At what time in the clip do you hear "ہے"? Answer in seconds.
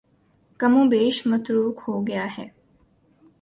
2.37-2.47